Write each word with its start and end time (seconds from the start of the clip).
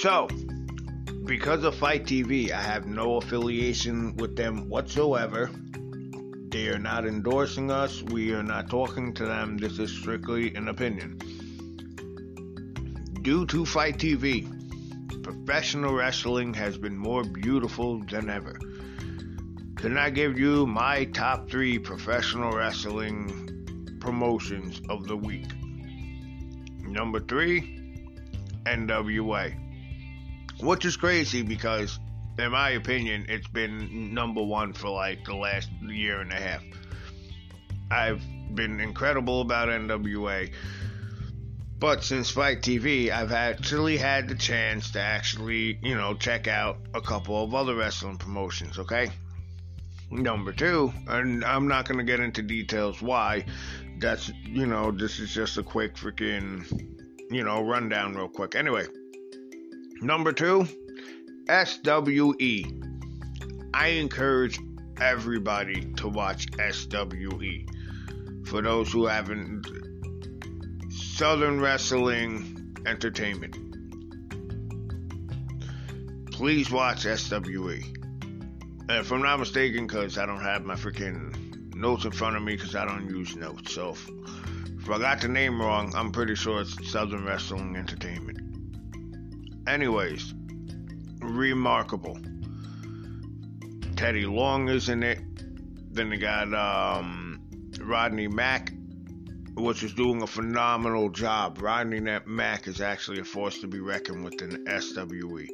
So, 0.00 0.28
because 1.26 1.62
of 1.62 1.74
FITE 1.74 2.04
TV, 2.04 2.52
I 2.52 2.62
have 2.62 2.86
no 2.86 3.16
affiliation 3.16 4.16
with 4.16 4.34
them 4.34 4.70
whatsoever. 4.70 5.50
They 6.48 6.68
are 6.68 6.78
not 6.78 7.04
endorsing 7.04 7.70
us. 7.70 8.00
We 8.04 8.32
are 8.32 8.42
not 8.42 8.70
talking 8.70 9.12
to 9.12 9.26
them. 9.26 9.58
This 9.58 9.78
is 9.78 9.92
strictly 9.92 10.54
an 10.54 10.68
opinion. 10.68 11.18
Due 13.20 13.44
to 13.44 13.66
FITE 13.66 13.98
TV, 13.98 15.22
professional 15.22 15.92
wrestling 15.92 16.54
has 16.54 16.78
been 16.78 16.96
more 16.96 17.22
beautiful 17.22 18.02
than 18.04 18.30
ever. 18.30 18.58
Can 19.76 19.98
I 19.98 20.08
give 20.08 20.38
you 20.38 20.66
my 20.66 21.04
top 21.04 21.50
three 21.50 21.78
professional 21.78 22.52
wrestling 22.52 23.98
promotions 24.00 24.80
of 24.88 25.06
the 25.06 25.16
week? 25.18 25.52
Number 26.86 27.20
three, 27.20 28.00
NWA. 28.64 29.69
Which 30.62 30.84
is 30.84 30.96
crazy 30.96 31.42
because, 31.42 31.98
in 32.38 32.52
my 32.52 32.70
opinion, 32.70 33.26
it's 33.28 33.48
been 33.48 34.14
number 34.14 34.42
one 34.42 34.72
for 34.72 34.90
like 34.90 35.24
the 35.24 35.34
last 35.34 35.70
year 35.82 36.20
and 36.20 36.32
a 36.32 36.36
half. 36.36 36.62
I've 37.90 38.22
been 38.54 38.80
incredible 38.80 39.40
about 39.40 39.68
NWA. 39.68 40.52
But 41.78 42.04
since 42.04 42.30
FITE 42.30 42.60
TV, 42.60 43.10
I've 43.10 43.32
actually 43.32 43.96
had 43.96 44.28
the 44.28 44.34
chance 44.34 44.90
to 44.90 45.00
actually, 45.00 45.78
you 45.82 45.94
know, 45.94 46.12
check 46.12 46.46
out 46.46 46.76
a 46.92 47.00
couple 47.00 47.42
of 47.42 47.54
other 47.54 47.74
wrestling 47.74 48.18
promotions, 48.18 48.78
okay? 48.78 49.10
Number 50.10 50.52
two, 50.52 50.92
and 51.08 51.42
I'm 51.42 51.68
not 51.68 51.88
going 51.88 51.96
to 51.96 52.04
get 52.04 52.20
into 52.20 52.42
details 52.42 53.00
why. 53.00 53.46
That's, 53.98 54.30
you 54.44 54.66
know, 54.66 54.90
this 54.90 55.20
is 55.20 55.32
just 55.32 55.56
a 55.56 55.62
quick 55.62 55.94
freaking, 55.94 56.66
you 57.30 57.44
know, 57.44 57.62
rundown 57.62 58.14
real 58.14 58.28
quick. 58.28 58.56
Anyway, 58.56 58.84
number 60.02 60.32
two, 60.32 60.66
SWE. 61.48 62.64
I 63.72 63.88
encourage 63.88 64.58
everybody 65.00 65.92
to 65.94 66.08
watch 66.08 66.46
SWE. 66.72 67.66
For 68.44 68.62
those 68.62 68.92
who 68.92 69.06
haven't, 69.06 69.66
Southern 70.90 71.60
Wrestling 71.60 72.76
Entertainment. 72.86 73.56
Please 76.32 76.70
watch 76.70 77.02
SWE. 77.02 77.82
If 78.88 79.12
I'm 79.12 79.22
not 79.22 79.38
mistaken, 79.38 79.86
because 79.86 80.18
I 80.18 80.26
don't 80.26 80.40
have 80.40 80.64
my 80.64 80.74
freaking 80.74 81.74
notes 81.74 82.04
in 82.04 82.10
front 82.10 82.36
of 82.36 82.42
me, 82.42 82.56
because 82.56 82.74
I 82.74 82.84
don't 82.84 83.08
use 83.08 83.36
notes. 83.36 83.72
So 83.74 83.90
if, 83.90 84.10
if 84.78 84.90
I 84.90 84.98
got 84.98 85.20
the 85.20 85.28
name 85.28 85.60
wrong, 85.60 85.92
I'm 85.94 86.10
pretty 86.10 86.34
sure 86.34 86.62
it's 86.62 86.90
Southern 86.90 87.24
Wrestling 87.24 87.76
Entertainment. 87.76 88.39
Anyways, 89.70 90.34
remarkable. 91.20 92.18
Teddy 93.94 94.26
Long 94.26 94.68
is 94.68 94.88
in 94.88 95.02
it. 95.02 95.20
Then 95.94 96.10
they 96.10 96.16
got 96.16 96.52
um, 96.52 97.40
Rodney 97.80 98.26
Mack, 98.26 98.72
which 99.54 99.82
is 99.82 99.92
doing 99.92 100.22
a 100.22 100.26
phenomenal 100.26 101.08
job. 101.08 101.62
Rodney 101.62 102.00
Mack 102.00 102.66
is 102.66 102.80
actually 102.80 103.20
a 103.20 103.24
force 103.24 103.60
to 103.60 103.68
be 103.68 103.78
reckoned 103.78 104.24
with 104.24 104.42
in 104.42 104.66
SWE 104.80 105.46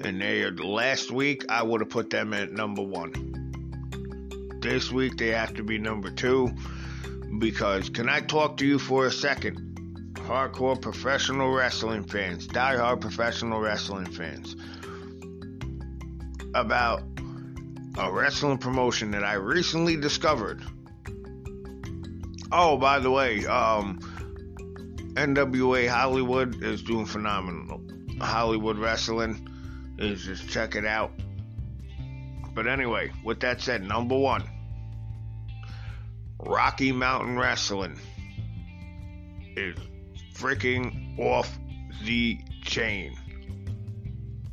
and 0.00 0.20
they 0.20 0.42
are 0.42 0.52
last 0.52 1.10
week 1.10 1.44
I 1.48 1.62
would 1.62 1.80
have 1.80 1.90
put 1.90 2.10
them 2.10 2.34
at 2.34 2.52
number 2.52 2.82
one. 2.82 3.12
This 4.60 4.90
week 4.90 5.16
they 5.16 5.28
have 5.28 5.54
to 5.54 5.62
be 5.62 5.78
number 5.78 6.10
two 6.10 6.50
because 7.38 7.88
can 7.88 8.08
I 8.08 8.20
talk 8.20 8.56
to 8.58 8.66
you 8.66 8.78
for 8.78 9.06
a 9.06 9.12
second? 9.12 9.75
Hardcore 10.26 10.80
professional 10.80 11.52
wrestling 11.52 12.02
fans, 12.02 12.48
die-hard 12.48 13.00
professional 13.00 13.60
wrestling 13.60 14.06
fans, 14.06 14.56
about 16.52 17.02
a 17.96 18.10
wrestling 18.10 18.58
promotion 18.58 19.12
that 19.12 19.22
I 19.22 19.34
recently 19.34 19.96
discovered. 19.96 20.60
Oh, 22.50 22.76
by 22.76 22.98
the 22.98 23.10
way, 23.10 23.46
um, 23.46 24.00
NWA 25.14 25.88
Hollywood 25.88 26.60
is 26.60 26.82
doing 26.82 27.06
phenomenal. 27.06 27.80
Hollywood 28.20 28.78
wrestling 28.78 29.48
is 29.96 30.24
just 30.24 30.48
check 30.48 30.74
it 30.74 30.84
out. 30.84 31.12
But 32.52 32.66
anyway, 32.66 33.12
with 33.22 33.38
that 33.40 33.60
said, 33.60 33.84
number 33.84 34.18
one, 34.18 34.42
Rocky 36.40 36.90
Mountain 36.90 37.38
Wrestling 37.38 37.96
is 39.56 39.76
freaking 40.36 41.18
off 41.18 41.58
the 42.04 42.38
chain. 42.62 43.16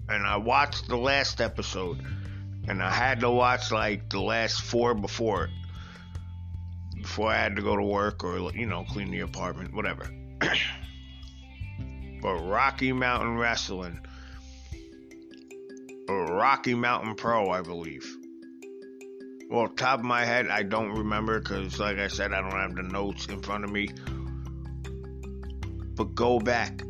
And 0.09 0.25
I 0.25 0.37
watched 0.37 0.87
the 0.87 0.97
last 0.97 1.41
episode, 1.41 1.99
and 2.67 2.81
I 2.81 2.91
had 2.91 3.21
to 3.21 3.29
watch 3.29 3.71
like 3.71 4.09
the 4.09 4.21
last 4.21 4.61
four 4.61 4.93
before 4.93 5.45
it. 5.45 5.51
Before 7.01 7.29
I 7.29 7.35
had 7.35 7.55
to 7.57 7.61
go 7.61 7.75
to 7.75 7.83
work 7.83 8.23
or, 8.23 8.51
you 8.53 8.65
know, 8.65 8.85
clean 8.85 9.11
the 9.11 9.19
apartment, 9.21 9.73
whatever. 9.73 10.09
but 12.21 12.35
Rocky 12.35 12.93
Mountain 12.93 13.37
Wrestling 13.37 13.99
Rocky 16.09 16.73
Mountain 16.73 17.15
Pro, 17.15 17.49
I 17.49 17.61
believe. 17.61 18.17
Well, 19.49 19.67
top 19.69 19.99
of 19.99 20.05
my 20.05 20.25
head, 20.25 20.47
I 20.47 20.63
don't 20.63 20.91
remember 20.91 21.39
because, 21.39 21.79
like 21.79 21.97
I 21.97 22.07
said, 22.07 22.33
I 22.33 22.41
don't 22.41 22.51
have 22.51 22.75
the 22.75 22.83
notes 22.83 23.27
in 23.27 23.41
front 23.41 23.63
of 23.63 23.71
me. 23.71 23.89
But 25.95 26.15
go 26.15 26.39
back 26.39 26.81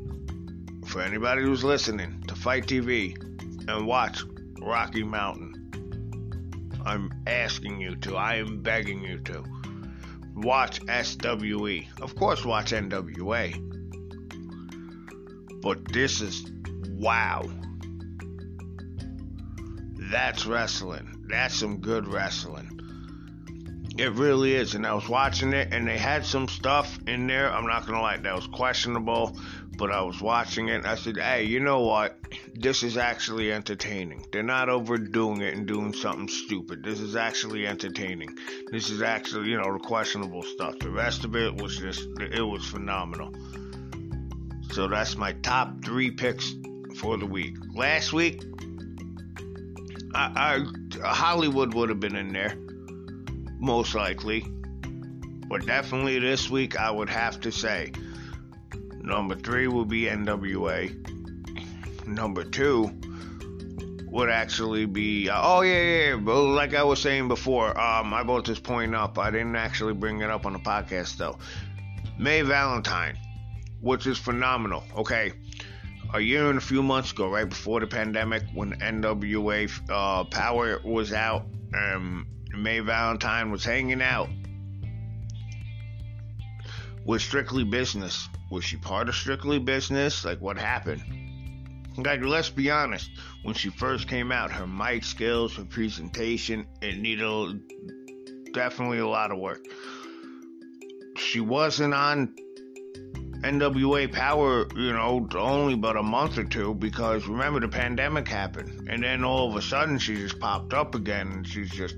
for 0.85 1.01
anybody 1.01 1.41
who's 1.41 1.63
listening 1.63 2.23
to 2.27 2.35
FITE 2.35 2.65
TV 2.65 3.67
and 3.67 3.85
watch 3.87 4.23
Rocky 4.61 5.03
Mountain. 5.03 6.71
I'm 6.85 7.11
asking 7.27 7.79
you 7.79 7.95
to. 7.97 8.15
I 8.15 8.35
am 8.35 8.61
begging 8.61 9.03
you 9.03 9.19
to. 9.19 9.43
Watch 10.35 10.81
SWE. 10.87 11.87
Of 12.01 12.15
course, 12.15 12.43
watch 12.45 12.71
NWA. 12.71 13.53
But 15.61 15.85
this 15.93 16.21
is 16.21 16.45
wow. 16.89 17.49
That's 20.11 20.45
wrestling. 20.45 21.25
That's 21.27 21.55
some 21.55 21.77
good 21.77 22.07
wrestling. 22.07 22.79
It 23.97 24.11
really 24.13 24.55
is. 24.55 24.73
And 24.73 24.87
I 24.87 24.93
was 24.93 25.07
watching 25.07 25.53
it, 25.53 25.73
and 25.73 25.87
they 25.87 25.97
had 25.97 26.25
some 26.25 26.47
stuff 26.47 26.97
in 27.07 27.27
there. 27.27 27.51
I'm 27.51 27.67
not 27.67 27.85
going 27.85 27.95
to 27.95 28.01
lie, 28.01 28.17
that 28.17 28.35
was 28.35 28.47
questionable, 28.47 29.37
but 29.77 29.91
I 29.91 30.01
was 30.01 30.19
watching 30.19 30.69
it. 30.69 30.85
I 30.85 30.95
said, 30.95 31.17
hey, 31.17 31.43
you 31.43 31.59
know 31.59 31.81
what? 31.81 32.17
This 32.55 32.81
is 32.81 32.97
actually 32.97 33.51
entertaining. 33.51 34.25
They're 34.31 34.41
not 34.41 34.69
overdoing 34.69 35.41
it 35.41 35.53
and 35.53 35.67
doing 35.67 35.93
something 35.93 36.27
stupid. 36.27 36.83
This 36.83 36.99
is 36.99 37.15
actually 37.15 37.67
entertaining. 37.67 38.35
This 38.71 38.89
is 38.89 39.01
actually, 39.03 39.49
you 39.49 39.57
know, 39.57 39.71
the 39.73 39.79
questionable 39.79 40.41
stuff. 40.41 40.79
The 40.79 40.89
rest 40.89 41.23
of 41.23 41.35
it 41.35 41.55
was 41.55 41.77
just, 41.77 42.07
it 42.19 42.41
was 42.41 42.65
phenomenal. 42.65 43.33
So 44.71 44.87
that's 44.87 45.15
my 45.15 45.33
top 45.33 45.85
three 45.85 46.09
picks 46.09 46.51
for 46.97 47.17
the 47.17 47.27
week. 47.27 47.55
Last 47.75 48.11
week, 48.11 48.43
I, 50.15 50.65
I, 51.01 51.09
Hollywood 51.13 51.75
would 51.75 51.89
have 51.89 51.99
been 51.99 52.15
in 52.15 52.33
there, 52.33 52.55
most 53.63 53.96
likely. 53.96 54.46
But 55.47 55.66
definitely 55.66 56.19
this 56.19 56.50
week, 56.50 56.78
I 56.78 56.91
would 56.91 57.09
have 57.09 57.40
to 57.41 57.51
say 57.51 57.94
number 59.01 59.35
three 59.35 59.68
will 59.68 59.85
be 59.85 60.03
NWA. 60.03 60.91
Number 62.06 62.44
two 62.44 62.91
would 64.07 64.29
actually 64.29 64.85
be 64.85 65.29
uh, 65.29 65.40
oh 65.41 65.62
yeah 65.62 65.81
yeah, 65.81 66.09
yeah. 66.09 66.16
But 66.18 66.41
like 66.44 66.75
I 66.75 66.84
was 66.84 67.01
saying 67.01 67.29
before, 67.29 67.69
um, 67.79 68.13
I 68.13 68.24
brought 68.24 68.46
this 68.46 68.59
point 68.59 68.94
up. 68.94 69.18
I 69.18 69.31
didn't 69.31 69.56
actually 69.56 69.94
bring 69.94 70.22
it 70.22 70.30
up 70.30 70.45
on 70.45 70.53
the 70.53 70.59
podcast 70.59 71.18
though. 71.18 71.38
May 72.19 72.42
Valentine, 72.42 73.18
which 73.81 74.06
is 74.06 74.18
phenomenal. 74.18 74.83
Okay, 74.98 75.31
a 76.13 76.19
year 76.19 76.50
and 76.50 76.57
a 76.57 76.62
few 76.62 76.83
months 76.83 77.12
ago, 77.12 77.30
right 77.30 77.48
before 77.48 77.80
the 77.80 77.88
pandemic, 77.88 78.44
when 78.54 78.74
NWA 78.74 79.71
uh, 79.89 80.25
Power 80.25 80.80
was 80.83 81.13
out, 81.13 81.45
May 82.55 82.79
Valentine 82.79 83.51
was 83.51 83.63
hanging 83.63 84.01
out 84.01 84.29
with 87.05 87.21
Strictly 87.21 87.63
Business. 87.63 88.27
Was 88.51 88.63
she 88.63 88.77
part 88.77 89.09
of 89.09 89.15
Strictly 89.15 89.59
Business? 89.59 90.23
Like, 90.23 90.39
what 90.39 90.57
happened? 90.57 91.03
Like, 91.97 92.21
let's 92.21 92.50
be 92.50 92.71
honest. 92.71 93.09
When 93.44 93.55
she 93.55 93.69
first 93.69 94.07
came 94.07 94.31
out, 94.31 94.51
her 94.51 94.67
mic 94.67 95.03
skills, 95.03 95.55
her 95.55 95.65
presentation, 95.65 96.67
it 96.81 96.97
needed 96.97 97.61
definitely 98.53 98.99
a 98.99 99.07
lot 99.07 99.31
of 99.31 99.38
work. 99.38 99.65
She 101.17 101.39
wasn't 101.39 101.94
on 101.94 102.35
NWA 103.44 104.11
Power, 104.11 104.67
you 104.75 104.94
know, 104.94 105.27
only 105.35 105.75
but 105.75 105.97
a 105.97 106.03
month 106.03 106.38
or 106.38 106.45
two 106.45 106.73
because 106.75 107.27
remember 107.27 107.59
the 107.59 107.67
pandemic 107.67 108.27
happened. 108.27 108.88
And 108.89 109.03
then 109.03 109.23
all 109.23 109.49
of 109.49 109.56
a 109.56 109.61
sudden 109.61 109.99
she 109.99 110.15
just 110.15 110.39
popped 110.39 110.73
up 110.73 110.95
again 110.95 111.27
and 111.27 111.47
she's 111.47 111.69
just 111.69 111.95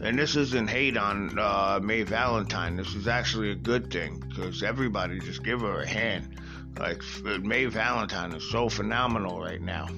And 0.00 0.16
this 0.16 0.36
isn't 0.36 0.70
hate 0.70 0.96
on 0.96 1.36
uh, 1.38 1.80
May 1.82 2.04
Valentine. 2.04 2.76
This 2.76 2.94
is 2.94 3.08
actually 3.08 3.50
a 3.50 3.56
good 3.56 3.90
thing 3.90 4.22
because 4.28 4.62
everybody 4.62 5.18
just 5.18 5.42
give 5.42 5.60
her 5.62 5.80
a 5.80 5.86
hand. 5.86 6.38
Like 6.78 7.02
May 7.42 7.66
Valentine 7.66 8.32
is 8.32 8.48
so 8.48 8.68
phenomenal 8.68 9.40
right 9.40 9.60
now. 9.60 9.88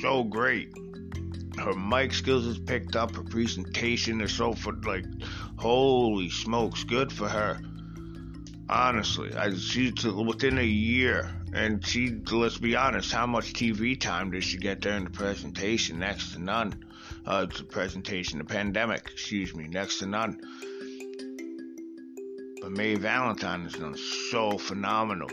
So 0.00 0.24
great. 0.24 0.74
Her 1.56 1.74
mic 1.74 2.12
skills 2.14 2.46
is 2.46 2.58
picked 2.58 2.96
up. 2.96 3.14
Her 3.14 3.22
presentation 3.22 4.20
is 4.22 4.32
so 4.32 4.54
for 4.54 4.72
like, 4.72 5.04
holy 5.56 6.30
smokes, 6.30 6.82
good 6.82 7.12
for 7.12 7.28
her. 7.28 7.60
Honestly, 8.68 9.34
I 9.34 9.54
she 9.54 9.92
within 10.14 10.58
a 10.58 10.62
year, 10.62 11.30
and 11.52 11.84
she 11.84 12.16
let's 12.30 12.58
be 12.58 12.76
honest, 12.76 13.12
how 13.12 13.26
much 13.26 13.52
TV 13.52 14.00
time 14.00 14.30
did 14.30 14.42
she 14.42 14.58
get 14.58 14.80
during 14.80 15.04
the 15.04 15.10
presentation? 15.10 15.98
Next 15.98 16.32
to 16.32 16.40
none. 16.40 16.84
Uh, 17.26 17.46
the 17.46 17.64
presentation, 17.64 18.38
the 18.38 18.44
pandemic, 18.44 19.08
excuse 19.12 19.54
me, 19.54 19.68
next 19.68 19.98
to 19.98 20.06
none. 20.06 20.40
But 22.60 22.72
May 22.72 22.94
Valentine 22.94 23.62
has 23.62 23.74
done 23.74 23.96
so 24.30 24.58
phenomenal. 24.58 25.28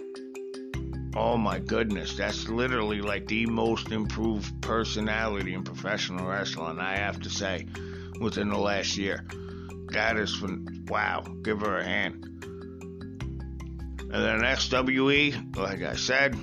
Oh 1.16 1.38
my 1.38 1.60
goodness, 1.60 2.16
that's 2.16 2.48
literally 2.48 3.02
like 3.02 3.28
the 3.28 3.48
most 3.48 3.92
improved 3.92 4.62
personality 4.62 5.54
in 5.54 5.64
professional 5.64 6.28
wrestling, 6.28 6.80
I 6.80 6.98
have 6.98 7.20
to 7.22 7.30
say, 7.30 7.66
within 8.22 8.50
the 8.50 8.58
last 8.60 8.98
year. 8.98 9.26
That 9.94 10.18
is, 10.18 10.36
from, 10.36 10.86
wow, 10.88 11.24
give 11.42 11.62
her 11.62 11.78
a 11.78 11.84
hand. 11.84 12.24
And 14.00 14.12
then 14.12 14.42
XWE, 14.42 15.58
like 15.58 15.82
I 15.82 15.96
said, 15.96 16.38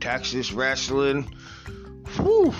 Texas 0.00 0.52
Wrestling, 0.52 1.28
whew, 2.16 2.54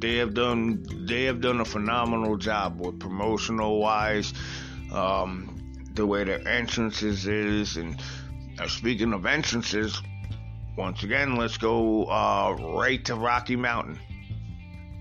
they 0.00 0.16
have 0.16 0.34
done 0.34 0.84
they 1.06 1.24
have 1.24 1.40
done 1.40 1.60
a 1.60 1.64
phenomenal 1.64 2.36
job 2.36 2.80
with 2.80 2.98
promotional 2.98 3.78
wise, 3.78 4.32
um, 4.92 5.56
the 5.94 6.06
way 6.06 6.24
their 6.24 6.46
entrances 6.48 7.26
is 7.26 7.76
and 7.76 8.00
now, 8.60 8.66
speaking 8.66 9.14
of 9.14 9.24
entrances, 9.24 10.02
once 10.76 11.02
again, 11.02 11.36
let's 11.36 11.56
go 11.56 12.04
uh, 12.04 12.54
right 12.76 13.02
to 13.06 13.14
Rocky 13.14 13.56
Mountain. 13.56 13.98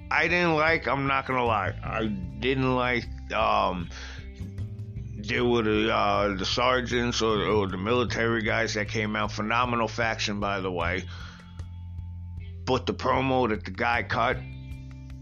I 0.10 0.30
didn't 0.30 0.56
like, 0.56 0.88
I'm 0.88 1.08
not 1.08 1.28
gonna 1.28 1.44
lie, 1.44 1.74
I 1.84 2.06
didn't 2.06 2.74
like 2.74 3.06
um, 3.34 3.90
were 5.30 5.64
the 5.64 5.94
uh, 5.94 6.36
the 6.38 6.46
sergeants 6.46 7.22
or, 7.22 7.44
or, 7.44 7.68
the 7.68 7.78
military 7.78 8.42
guys 8.44 8.76
that 8.76 8.88
came 8.88 9.18
out. 9.18 9.34
Phenomenal 9.34 9.90
faction, 9.90 10.40
by 10.40 10.62
the 10.62 10.72
way. 10.72 11.04
But 12.64 12.86
the 12.86 12.94
promo 12.94 13.50
that 13.50 13.66
the 13.66 13.72
guy 13.72 14.04
cut, 14.04 14.38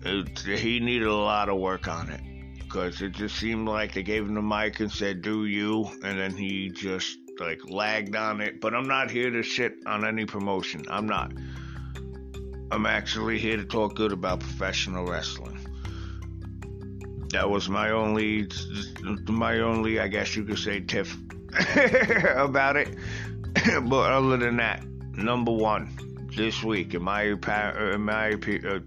it, 0.03 0.39
he 0.39 0.79
needed 0.79 1.07
a 1.07 1.15
lot 1.15 1.49
of 1.49 1.57
work 1.57 1.87
on 1.87 2.09
it 2.09 2.21
because 2.57 3.01
it 3.01 3.13
just 3.13 3.37
seemed 3.37 3.67
like 3.67 3.93
they 3.93 4.03
gave 4.03 4.23
him 4.23 4.33
the 4.33 4.41
mic 4.41 4.79
and 4.79 4.91
said 4.91 5.21
"Do 5.21 5.45
you," 5.45 5.89
and 6.03 6.19
then 6.19 6.35
he 6.35 6.69
just 6.69 7.17
like 7.39 7.69
lagged 7.69 8.15
on 8.15 8.41
it, 8.41 8.59
but 8.59 8.73
I'm 8.73 8.87
not 8.87 9.11
here 9.11 9.29
to 9.29 9.43
shit 9.43 9.75
on 9.85 10.05
any 10.05 10.25
promotion. 10.25 10.85
I'm 10.89 11.05
not. 11.05 11.33
I'm 12.71 12.85
actually 12.85 13.39
here 13.39 13.57
to 13.57 13.65
talk 13.65 13.95
good 13.95 14.11
about 14.11 14.41
professional 14.41 15.05
wrestling. 15.05 15.57
That 17.31 17.49
was 17.49 17.69
my 17.69 17.91
only, 17.91 18.49
my 19.27 19.59
only, 19.59 19.99
I 19.99 20.07
guess 20.07 20.35
you 20.35 20.43
could 20.43 20.59
say, 20.59 20.81
tiff 20.81 21.15
about 22.35 22.75
it. 22.75 22.95
but 23.83 24.11
other 24.11 24.37
than 24.37 24.57
that, 24.57 24.85
number 25.13 25.51
one 25.51 26.27
this 26.35 26.63
week, 26.63 26.93
in 26.93 27.03
my, 27.03 27.23
in 27.23 28.01
my 28.01 28.31
uh, 28.31 28.79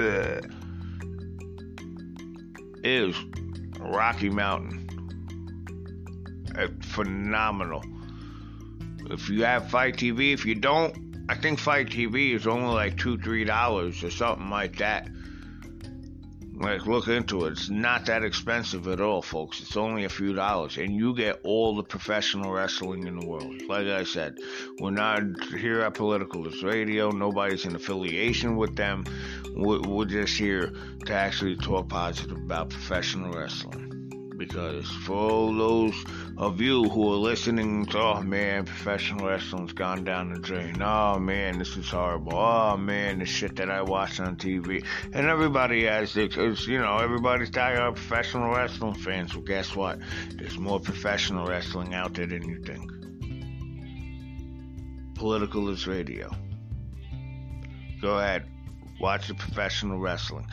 uh, 0.00 0.40
is 2.84 3.16
Rocky 3.78 4.30
Mountain 4.30 4.82
phenomenal. 6.80 7.82
If 9.10 9.28
you 9.28 9.44
have 9.44 9.70
FITE 9.70 9.96
TV, 9.96 10.32
if 10.32 10.44
you 10.44 10.54
don't, 10.54 11.24
I 11.28 11.34
think 11.34 11.58
FITE 11.58 11.88
TV 11.88 12.34
is 12.34 12.46
only 12.46 12.74
like 12.74 12.98
two, 12.98 13.18
three 13.18 13.44
dollars 13.44 14.02
or 14.04 14.10
something 14.10 14.50
like 14.50 14.76
that. 14.78 15.08
Like, 16.54 16.86
look 16.86 17.08
into 17.08 17.46
it. 17.46 17.52
It's 17.52 17.70
not 17.70 18.06
that 18.06 18.24
expensive 18.24 18.86
at 18.86 19.00
all, 19.00 19.22
folks. 19.22 19.60
It's 19.60 19.76
only 19.76 20.04
a 20.04 20.08
few 20.08 20.34
dollars, 20.34 20.76
and 20.76 20.94
you 20.94 21.14
get 21.14 21.40
all 21.44 21.76
the 21.76 21.82
professional 21.82 22.52
wrestling 22.52 23.06
in 23.06 23.18
the 23.18 23.26
world. 23.26 23.62
Like 23.68 23.86
I 23.86 24.04
said, 24.04 24.38
we're 24.78 24.90
not 24.90 25.22
here 25.54 25.80
at 25.80 25.94
Politicalist 25.94 26.62
Radio. 26.62 27.10
Nobody's 27.10 27.64
in 27.64 27.74
affiliation 27.74 28.56
with 28.56 28.76
them. 28.76 29.04
We're 29.56 30.04
just 30.04 30.38
here 30.38 30.72
to 31.06 31.12
actually 31.12 31.56
talk 31.56 31.88
positive 31.88 32.36
about 32.36 32.70
professional 32.70 33.32
wrestling 33.32 33.91
because 34.46 34.90
for 35.06 35.54
those 35.54 35.94
of 36.36 36.60
you 36.60 36.82
who 36.82 37.12
are 37.12 37.16
listening 37.16 37.86
to, 37.86 37.96
oh 37.96 38.22
man, 38.22 38.64
professional 38.64 39.28
wrestling's 39.28 39.72
gone 39.72 40.02
down 40.02 40.34
the 40.34 40.40
drain. 40.40 40.82
Oh 40.82 41.20
man, 41.20 41.60
this 41.60 41.76
is 41.76 41.88
horrible. 41.88 42.34
Oh 42.34 42.76
man, 42.76 43.20
the 43.20 43.24
shit 43.24 43.54
that 43.56 43.70
I 43.70 43.82
watch 43.82 44.18
on 44.18 44.34
TV. 44.34 44.84
And 45.12 45.28
everybody 45.28 45.84
has 45.84 46.16
it, 46.16 46.30
because, 46.30 46.66
you 46.66 46.80
know, 46.80 46.96
everybody's 46.96 47.50
tired 47.50 47.78
of 47.78 47.94
professional 47.94 48.52
wrestling 48.52 48.94
fans. 48.94 49.32
Well, 49.32 49.44
guess 49.44 49.76
what? 49.76 50.00
There's 50.34 50.58
more 50.58 50.80
professional 50.80 51.46
wrestling 51.46 51.94
out 51.94 52.14
there 52.14 52.26
than 52.26 52.48
you 52.48 52.60
think. 52.64 52.90
Politicalist 55.14 55.86
Radio. 55.86 56.32
Go 58.00 58.18
ahead, 58.18 58.48
watch 59.00 59.28
the 59.28 59.34
professional 59.34 60.00
wrestling. 60.00 60.48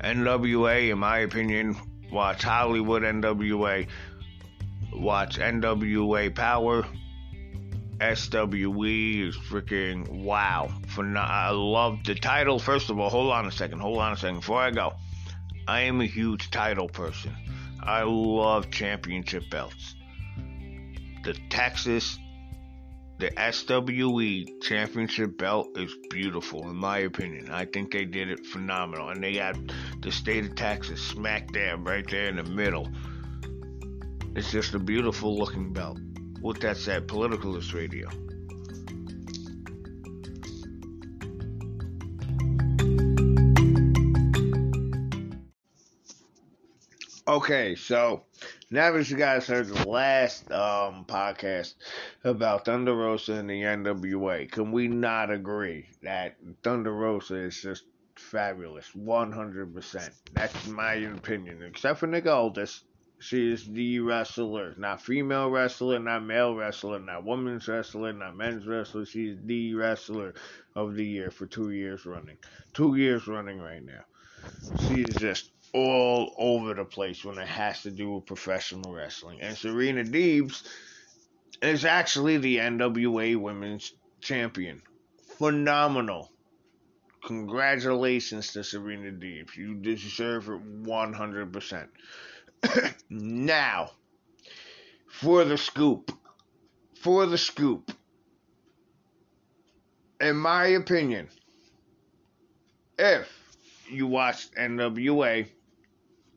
NWA, 0.00 0.90
in 0.92 0.98
my 1.00 1.18
opinion, 1.18 1.76
Watch 2.12 2.42
Hollywood 2.42 3.02
NWA. 3.02 3.86
Watch 4.92 5.38
NWA 5.38 6.34
Power. 6.34 6.86
SWE 8.00 9.28
is 9.28 9.36
freaking 9.36 10.08
wow. 10.08 10.68
For 10.88 11.04
I 11.16 11.50
love 11.50 12.04
the 12.04 12.14
title. 12.14 12.58
First 12.58 12.90
of 12.90 12.98
all, 12.98 13.10
hold 13.10 13.32
on 13.32 13.46
a 13.46 13.52
second. 13.52 13.80
Hold 13.80 13.98
on 13.98 14.12
a 14.12 14.16
second. 14.16 14.40
Before 14.40 14.60
I 14.60 14.70
go, 14.70 14.94
I 15.66 15.82
am 15.82 16.00
a 16.00 16.06
huge 16.06 16.50
title 16.50 16.88
person. 16.88 17.34
I 17.82 18.02
love 18.02 18.70
championship 18.70 19.44
belts. 19.50 19.94
The 21.22 21.34
Texas 21.48 22.18
the 23.18 23.30
SWE 23.52 24.60
championship 24.60 25.38
belt 25.38 25.78
is 25.78 25.94
beautiful, 26.10 26.68
in 26.68 26.76
my 26.76 26.98
opinion. 26.98 27.50
I 27.50 27.64
think 27.64 27.92
they 27.92 28.04
did 28.04 28.28
it 28.28 28.44
phenomenal. 28.46 29.10
And 29.10 29.22
they 29.22 29.34
got 29.34 29.56
the 30.00 30.10
state 30.10 30.44
of 30.44 30.56
Texas 30.56 31.00
smack 31.00 31.52
dab 31.52 31.86
right 31.86 32.04
there 32.10 32.28
in 32.28 32.36
the 32.36 32.42
middle. 32.42 32.88
It's 34.34 34.50
just 34.50 34.74
a 34.74 34.80
beautiful 34.80 35.36
looking 35.36 35.72
belt. 35.72 35.98
With 36.42 36.60
that 36.60 36.76
said, 36.76 37.06
Politicalist 37.06 37.72
Radio. 37.72 38.08
Okay, 47.26 47.74
so 47.74 48.24
now 48.70 48.92
that 48.92 49.08
you 49.08 49.16
guys 49.16 49.46
heard 49.46 49.68
the 49.68 49.88
last 49.88 50.52
um, 50.52 51.06
podcast 51.06 51.72
about 52.22 52.66
Thunder 52.66 52.94
Rosa 52.94 53.32
and 53.32 53.48
the 53.48 53.62
NWA, 53.62 54.50
can 54.50 54.72
we 54.72 54.88
not 54.88 55.30
agree 55.30 55.86
that 56.02 56.36
Thunder 56.62 56.92
Rosa 56.92 57.36
is 57.36 57.58
just 57.62 57.84
fabulous? 58.14 58.90
100%. 58.94 60.10
That's 60.34 60.66
my 60.68 60.92
opinion. 60.96 61.62
Except 61.62 61.98
for 61.98 62.06
Nick 62.06 62.26
Aldis. 62.26 62.82
She 63.20 63.50
is 63.52 63.64
the 63.64 64.00
wrestler. 64.00 64.74
Not 64.76 65.00
female 65.00 65.48
wrestler, 65.48 65.98
not 65.98 66.26
male 66.26 66.54
wrestler, 66.54 66.98
not 66.98 67.24
women's 67.24 67.66
wrestler, 67.66 68.12
not 68.12 68.36
men's 68.36 68.66
wrestler. 68.66 69.06
She's 69.06 69.38
the 69.42 69.74
wrestler 69.74 70.34
of 70.76 70.94
the 70.94 71.06
year 71.06 71.30
for 71.30 71.46
two 71.46 71.70
years 71.70 72.04
running. 72.04 72.36
Two 72.74 72.96
years 72.96 73.26
running 73.26 73.60
right 73.60 73.82
now. 73.82 74.04
She 74.88 75.00
is 75.00 75.14
just 75.14 75.53
all 75.74 76.32
over 76.38 76.72
the 76.72 76.84
place 76.84 77.24
when 77.24 77.36
it 77.36 77.48
has 77.48 77.82
to 77.82 77.90
do 77.90 78.12
with 78.12 78.26
professional 78.26 78.94
wrestling. 78.94 79.40
And 79.40 79.56
Serena 79.56 80.04
Deebs 80.04 80.62
is 81.60 81.84
actually 81.84 82.36
the 82.36 82.58
NWA 82.58 83.36
Women's 83.36 83.92
Champion. 84.20 84.80
Phenomenal. 85.36 86.30
Congratulations 87.24 88.52
to 88.52 88.62
Serena 88.62 89.10
Deebs. 89.10 89.56
You 89.56 89.74
deserve 89.74 90.48
it 90.48 90.84
100%. 90.84 91.88
now, 93.10 93.90
for 95.08 95.44
the 95.44 95.58
scoop. 95.58 96.12
For 97.00 97.26
the 97.26 97.38
scoop. 97.38 97.90
In 100.20 100.36
my 100.36 100.66
opinion, 100.66 101.28
if 102.96 103.28
you 103.90 104.06
watched 104.06 104.54
NWA 104.54 105.48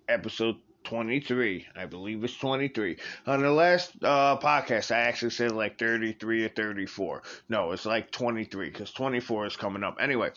episode 0.08 0.58
23. 0.88 1.68
I 1.76 1.86
believe 1.86 2.24
it's 2.24 2.38
23. 2.38 2.98
On 3.26 3.42
the 3.42 3.52
last 3.52 3.92
uh, 4.02 4.38
podcast, 4.38 4.96
I 4.96 5.00
actually 5.00 5.32
said 5.32 5.52
like 5.52 5.78
33 5.78 6.46
or 6.46 6.50
34. 6.50 7.24
No, 7.50 7.72
it's 7.74 7.86
like 7.86 8.10
23 8.12 8.70
because 8.70 8.92
24 8.92 9.48
is 9.48 9.58
coming 9.58 9.84
up. 9.84 9.98
Anyway, 10.00 10.32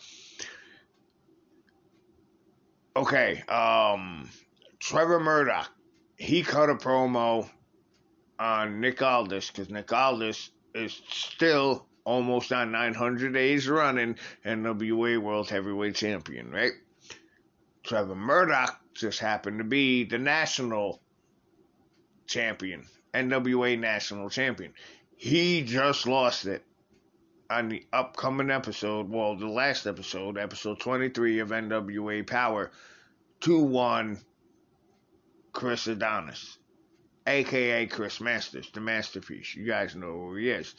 okay, 2.95 3.43
um, 3.47 4.29
Trevor 4.79 5.19
Murdoch, 5.21 5.69
he 6.17 6.43
cut 6.43 6.69
a 6.69 6.75
promo 6.75 7.49
on 8.37 8.81
Nick 8.81 9.01
Aldis 9.01 9.51
because 9.51 9.69
Nick 9.69 9.93
Aldis 9.93 10.49
is 10.75 11.01
still 11.07 11.85
almost 12.03 12.51
on 12.51 12.71
900 12.71 13.33
days 13.33 13.69
running 13.69 14.17
and 14.43 14.65
NWA 14.65 15.17
World 15.17 15.49
Heavyweight 15.49 15.95
Champion, 15.95 16.51
right? 16.51 16.71
Trevor 17.83 18.15
Murdoch 18.15 18.80
just 18.93 19.19
happened 19.19 19.59
to 19.59 19.63
be 19.63 20.03
the 20.03 20.17
national 20.17 21.01
champion, 22.27 22.85
NWA 23.13 23.79
national 23.79 24.29
champion. 24.29 24.73
He 25.17 25.63
just 25.63 26.07
lost 26.07 26.45
it 26.45 26.63
on 27.49 27.67
the 27.67 27.85
upcoming 27.91 28.49
episode, 28.49 29.09
well, 29.09 29.35
the 29.35 29.47
last 29.47 29.85
episode, 29.85 30.37
episode 30.37 30.79
23 30.79 31.39
of 31.39 31.49
NWA 31.49 32.25
Power, 32.25 32.71
2 33.41 33.59
1 33.63 34.17
Chris 35.51 35.87
Adonis, 35.87 36.57
aka 37.27 37.85
Chris 37.87 38.21
Masters, 38.21 38.69
the 38.73 38.79
masterpiece. 38.79 39.53
You 39.55 39.65
guys 39.65 39.95
know 39.95 40.11
who 40.11 40.35
he 40.35 40.49
is. 40.49 40.73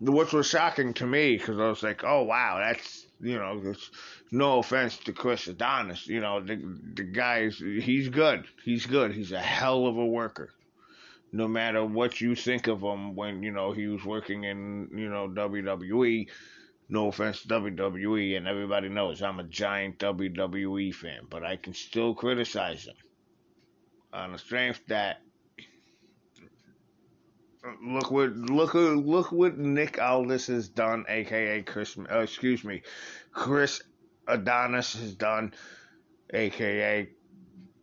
Which 0.00 0.32
was 0.32 0.48
shocking 0.48 0.94
to 0.94 1.06
me 1.06 1.36
because 1.36 1.58
I 1.58 1.68
was 1.68 1.82
like, 1.82 2.02
oh, 2.04 2.22
wow, 2.22 2.58
that's, 2.58 3.05
you 3.20 3.38
know, 3.38 3.60
it's 3.64 3.90
no 4.30 4.58
offense 4.58 4.98
to 4.98 5.12
Chris 5.12 5.46
Adonis. 5.46 6.06
You 6.06 6.20
know, 6.20 6.40
the, 6.40 6.56
the 6.94 7.04
guy's, 7.04 7.58
he's 7.58 8.08
good. 8.08 8.44
He's 8.64 8.86
good. 8.86 9.12
He's 9.12 9.32
a 9.32 9.40
hell 9.40 9.86
of 9.86 9.96
a 9.96 10.06
worker 10.06 10.50
no 11.32 11.48
matter 11.48 11.84
what 11.84 12.20
you 12.20 12.34
think 12.34 12.66
of 12.66 12.80
him 12.80 13.14
when 13.14 13.42
you 13.42 13.50
know 13.50 13.72
he 13.72 13.86
was 13.86 14.04
working 14.04 14.44
in 14.44 14.88
you 14.96 15.08
know 15.08 15.28
WWE. 15.28 16.28
No 16.88 17.08
offense 17.08 17.42
to 17.42 17.48
WWE, 17.48 18.36
and 18.36 18.46
everybody 18.46 18.88
knows 18.88 19.20
I'm 19.20 19.40
a 19.40 19.44
giant 19.44 19.98
WWE 19.98 20.94
fan, 20.94 21.22
but 21.28 21.42
I 21.42 21.56
can 21.56 21.74
still 21.74 22.14
criticize 22.14 22.86
him 22.86 22.94
on 24.12 24.32
the 24.32 24.38
strength 24.38 24.80
that 24.86 25.20
look 27.82 28.10
what 28.10 28.36
look 28.36 28.74
look 28.74 29.32
what 29.32 29.58
Nick 29.58 30.00
Aldis 30.00 30.46
has 30.48 30.68
done, 30.68 31.04
aka 31.08 31.62
Chris. 31.62 31.96
Uh, 31.98 32.20
excuse 32.20 32.64
me, 32.64 32.82
Chris 33.32 33.82
Adonis 34.26 34.94
has 34.94 35.14
done, 35.14 35.54
aka 36.32 37.08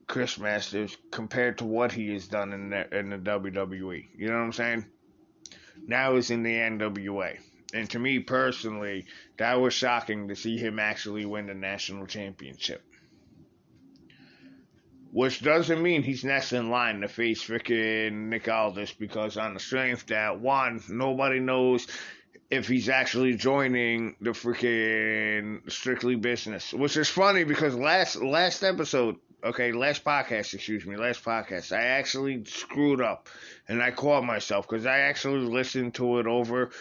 Chris 0.08 0.38
Masters 0.38 0.96
compared 1.12 1.58
to 1.58 1.66
what 1.66 1.92
he 1.92 2.14
has 2.14 2.28
done 2.28 2.54
in 2.54 2.70
the, 2.70 2.98
in 2.98 3.10
the 3.10 3.18
WWE. 3.18 4.08
You 4.16 4.28
know 4.28 4.34
what 4.34 4.44
I'm 4.44 4.54
saying? 4.54 4.86
Now 5.88 6.16
he's 6.16 6.30
in 6.30 6.44
the 6.44 6.54
NWA. 6.54 7.40
And 7.74 7.90
to 7.90 8.00
me 8.00 8.20
personally, 8.20 9.06
that 9.38 9.60
was 9.60 9.74
shocking 9.74 10.28
to 10.28 10.36
see 10.36 10.58
him 10.58 10.78
actually 10.78 11.26
win 11.26 11.48
the 11.48 11.56
national 11.56 12.06
championship. 12.06 12.84
Which 15.14 15.44
doesn't 15.44 15.82
mean 15.82 16.02
he's 16.02 16.24
next 16.24 16.54
in 16.54 16.72
line 16.72 17.02
to 17.02 17.08
face 17.08 17.44
freaking 17.44 18.30
Nick 18.30 18.50
Aldis 18.50 18.94
because 18.94 19.38
on 19.38 19.54
the 19.54 19.60
strength 19.60 20.08
that 20.08 20.40
one, 20.40 20.82
nobody 20.90 21.40
knows 21.40 21.86
if 22.50 22.68
he's 22.68 22.90
actually 22.90 23.36
joining 23.36 24.16
the 24.22 24.32
freaking 24.32 25.72
strictly 25.72 26.16
business. 26.16 26.74
Which 26.74 26.98
is 26.98 27.10
funny 27.10 27.44
because 27.44 27.76
last 27.76 28.24
last 28.24 28.64
episode 28.64 29.18
okay, 29.44 29.72
last 29.72 30.04
podcast, 30.04 30.54
excuse 30.54 30.86
me, 30.86 30.96
last 30.96 31.24
podcast, 31.24 31.76
I 31.76 31.84
actually 31.84 32.46
screwed 32.46 33.02
up 33.02 33.30
and 33.68 33.84
I 33.84 33.92
caught 33.92 34.24
myself 34.24 34.68
because 34.68 34.86
I 34.86 35.00
actually 35.00 35.42
listened 35.42 35.96
to 35.96 36.20
it 36.20 36.28
over. 36.28 36.72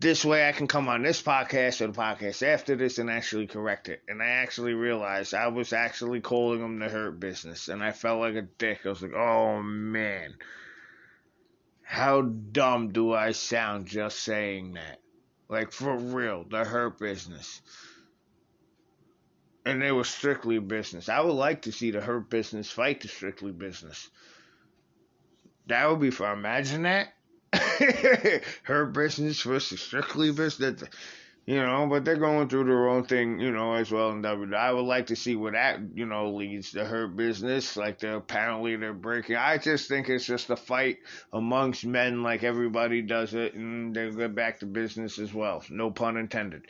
This 0.00 0.24
way 0.24 0.48
I 0.48 0.52
can 0.52 0.66
come 0.66 0.88
on 0.88 1.02
this 1.02 1.22
podcast 1.22 1.80
or 1.80 1.86
the 1.86 1.92
podcast 1.92 2.42
after 2.42 2.76
this 2.76 2.98
and 2.98 3.08
actually 3.08 3.46
correct 3.46 3.88
it. 3.88 4.02
And 4.08 4.22
I 4.22 4.26
actually 4.26 4.74
realized 4.74 5.32
I 5.34 5.48
was 5.48 5.72
actually 5.72 6.20
calling 6.20 6.60
them 6.60 6.78
the 6.78 6.88
hurt 6.88 7.18
business 7.20 7.68
and 7.68 7.82
I 7.82 7.92
felt 7.92 8.20
like 8.20 8.34
a 8.34 8.42
dick. 8.42 8.80
I 8.84 8.90
was 8.90 9.02
like, 9.02 9.14
oh 9.14 9.62
man, 9.62 10.34
how 11.82 12.22
dumb 12.22 12.92
do 12.92 13.12
I 13.12 13.32
sound 13.32 13.86
just 13.86 14.20
saying 14.20 14.74
that? 14.74 15.00
Like 15.48 15.72
for 15.72 15.96
real, 15.96 16.44
the 16.44 16.64
hurt 16.64 16.98
business 16.98 17.62
and 19.64 19.80
they 19.80 19.92
were 19.92 20.04
strictly 20.04 20.58
business. 20.58 21.08
I 21.08 21.20
would 21.20 21.32
like 21.32 21.62
to 21.62 21.72
see 21.72 21.90
the 21.90 22.00
Hurt 22.00 22.28
Business 22.28 22.70
fight 22.70 23.00
the 23.00 23.08
Strictly 23.08 23.52
Business. 23.52 24.10
That 25.66 25.88
would 25.88 26.00
be 26.00 26.10
fun. 26.10 26.38
Imagine 26.38 26.82
that. 26.82 27.13
Hurt 28.62 28.92
Business 28.92 29.42
versus 29.42 29.80
Strictly 29.80 30.32
Business. 30.32 30.82
You 31.46 31.56
know, 31.56 31.86
but 31.86 32.06
they're 32.06 32.16
going 32.16 32.48
through 32.48 32.64
their 32.64 32.88
own 32.88 33.04
thing, 33.04 33.38
you 33.38 33.52
know, 33.52 33.74
as 33.74 33.90
well 33.90 34.10
in 34.12 34.22
WWE. 34.22 34.54
I 34.54 34.72
would 34.72 34.86
like 34.86 35.08
to 35.08 35.16
see 35.16 35.36
where 35.36 35.52
that, 35.52 35.78
you 35.94 36.06
know, 36.06 36.30
leads 36.30 36.70
to 36.72 36.86
Hurt 36.86 37.16
Business. 37.16 37.76
Like 37.76 37.98
they're 37.98 38.16
apparently 38.16 38.76
they're 38.76 38.94
breaking. 38.94 39.36
I 39.36 39.58
just 39.58 39.86
think 39.86 40.08
it's 40.08 40.24
just 40.24 40.48
a 40.48 40.56
fight 40.56 41.00
amongst 41.34 41.84
men, 41.84 42.22
like 42.22 42.44
everybody 42.44 43.02
does 43.02 43.34
it, 43.34 43.52
and 43.52 43.94
they'll 43.94 44.14
get 44.14 44.34
back 44.34 44.60
to 44.60 44.66
business 44.66 45.18
as 45.18 45.34
well. 45.34 45.62
No 45.68 45.90
pun 45.90 46.16
intended. 46.16 46.66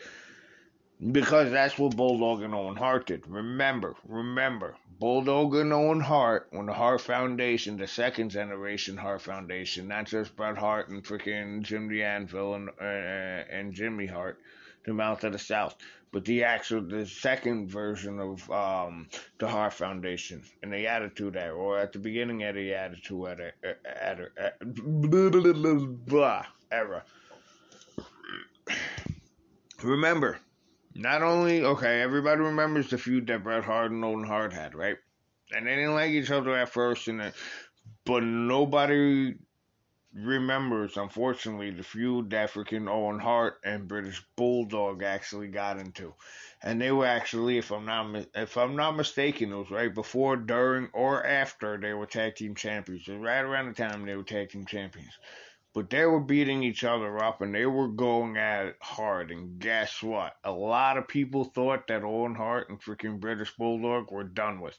Because 1.13 1.51
that's 1.51 1.79
what 1.79 1.97
Bulldog 1.97 2.43
and 2.43 2.55
Owen 2.55 2.77
Hart 2.77 3.07
did. 3.07 3.27
Remember, 3.27 3.95
remember, 4.09 4.75
Bulldog 4.99 5.55
and 5.57 5.73
Owen 5.73 6.01
Hart, 6.01 6.49
when 6.51 6.67
the 6.67 6.73
Hart 6.73 7.03
Foundation, 7.03 7.77
the 7.77 7.87
second 7.87 8.31
generation 8.31 8.97
Hart 8.97 9.21
Foundation, 9.21 9.89
not 9.89 10.07
just 10.07 10.35
Bret 10.35 10.57
Hart 10.57 10.89
and 10.89 11.05
freaking 11.05 11.63
Jim 11.63 11.89
the 11.89 12.03
Anvil 12.03 12.55
and, 12.55 12.71
uh, 12.81 12.85
and 12.85 13.75
Jimmy 13.75 14.07
Hart, 14.07 14.39
the 14.87 14.95
Mouth 14.95 15.25
of 15.25 15.33
the 15.33 15.39
South, 15.39 15.77
but 16.11 16.25
the 16.25 16.45
actual, 16.45 16.81
the 16.81 17.07
second 17.07 17.69
version 17.69 18.19
of 18.19 18.51
um, 18.51 19.09
the 19.39 19.49
Hart 19.49 19.75
Foundation 19.75 20.43
and 20.63 20.73
the 20.73 20.87
Attitude 20.87 21.37
Era, 21.37 21.55
or 21.55 21.79
at 21.79 21.93
the 21.93 21.99
beginning 21.99 22.45
of 22.45 22.55
the 22.55 22.73
Attitude 22.73 23.27
Era, 23.27 23.53
era. 26.73 27.05
Remember, 29.83 30.39
not 30.95 31.23
only 31.23 31.63
okay, 31.63 32.01
everybody 32.01 32.41
remembers 32.41 32.91
the 32.91 32.99
feud 32.99 33.27
that 33.27 33.43
Bret 33.43 33.65
Hart 33.65 33.91
and 33.91 34.05
Owen 34.05 34.25
Hart 34.25 34.53
had, 34.53 34.75
right? 34.75 34.97
And 35.53 35.67
they 35.67 35.77
didn't 35.77 35.95
like 35.95 36.11
each 36.11 36.31
other 36.31 36.57
at 36.57 36.69
first, 36.71 37.09
and 37.09 37.33
but 38.05 38.23
nobody 38.23 39.35
remembers, 40.15 40.97
unfortunately, 40.97 41.71
the 41.71 41.83
feud 41.83 42.31
that 42.31 42.53
freaking 42.53 42.89
Owen 42.89 43.19
Hart 43.19 43.61
and 43.65 43.89
British 43.89 44.23
Bulldog 44.37 45.03
actually 45.03 45.49
got 45.49 45.79
into, 45.79 46.15
and 46.63 46.81
they 46.81 46.93
were 46.93 47.07
actually, 47.07 47.59
if 47.59 47.73
I'm 47.73 47.85
not 47.85 48.27
if 48.35 48.57
I'm 48.57 48.77
not 48.77 48.97
mistaken, 48.97 49.53
it 49.53 49.57
was 49.57 49.71
right 49.71 49.93
before, 49.93 50.37
during, 50.37 50.89
or 50.93 51.27
after 51.27 51.77
they 51.77 51.93
were 51.93 52.07
tag 52.07 52.37
team 52.37 52.55
champions. 52.55 53.09
It 53.09 53.13
was 53.13 53.21
right 53.21 53.41
around 53.41 53.67
the 53.69 53.75
time 53.75 54.07
they 54.07 54.17
were 54.17 54.23
tag 54.23 54.51
team 54.51 54.67
champions. 54.67 55.13
But 55.75 55.91
they 55.91 56.07
were 56.07 56.21
beating 56.21 56.63
each 56.63 56.85
other 56.85 57.23
up 57.23 57.43
and 57.43 57.53
they 57.55 57.67
were 57.67 57.89
going 57.89 58.37
at 58.37 58.67
it 58.67 58.77
hard. 58.81 59.33
And 59.33 59.59
guess 59.59 60.03
what? 60.03 60.37
A 60.45 60.53
lot 60.53 60.97
of 60.97 61.09
people 61.09 61.45
thought 61.45 61.89
that 61.89 62.05
Owen 62.05 62.37
Hart 62.37 62.71
and 62.71 62.81
freaking 62.81 63.19
British 63.19 63.55
Bulldog 63.57 64.13
were 64.13 64.25
done 64.25 64.61
with. 64.61 64.79